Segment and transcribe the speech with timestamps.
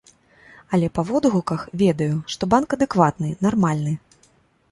[0.77, 3.93] Але па водгуках ведаю, што банк адэкватны, нармальны.